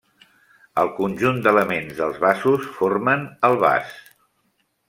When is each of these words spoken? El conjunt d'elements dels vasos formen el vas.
El 0.83 0.89
conjunt 0.99 1.37
d'elements 1.47 1.95
dels 2.01 2.19
vasos 2.25 2.67
formen 2.81 3.29
el 3.51 3.63
vas. 3.67 3.97